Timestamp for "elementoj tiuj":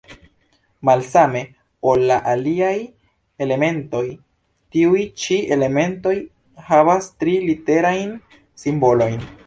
3.47-5.05